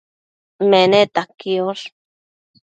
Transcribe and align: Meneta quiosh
Meneta 0.71 1.21
quiosh 1.39 1.85